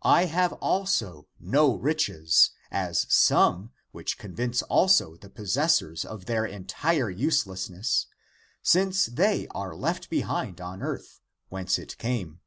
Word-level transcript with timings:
I 0.00 0.24
have 0.24 0.54
also 0.54 1.26
no 1.38 1.74
riches, 1.74 2.52
as 2.70 3.04
some, 3.12 3.70
which 3.92 4.16
convince 4.16 4.62
also 4.62 5.16
the 5.18 5.28
possessors 5.28 6.06
of 6.06 6.24
their 6.24 6.46
entire 6.46 7.10
uselessness, 7.10 8.06
since 8.62 9.04
they 9.04 9.46
are 9.48 9.76
left 9.76 10.08
behind 10.08 10.58
on 10.62 10.80
earth, 10.82 11.20
whence 11.50 11.78
it 11.78 11.98
came. 11.98 12.40